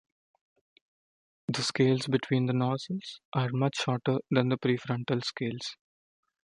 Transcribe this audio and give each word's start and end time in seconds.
The 1.47 1.61
scales 1.61 2.07
between 2.07 2.47
the 2.47 2.53
nostrils 2.53 3.21
are 3.35 3.49
much 3.51 3.75
shorter 3.75 4.17
than 4.31 4.49
the 4.49 4.57
prefrontal 4.57 5.23
scales. 5.23 5.77